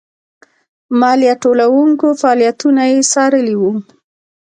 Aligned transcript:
مالیه 0.99 1.33
ټولوونکو 1.43 2.07
فعالیتونه 2.21 2.81
یې 2.91 2.99
څارلي 3.11 3.55
وو. 3.57 3.71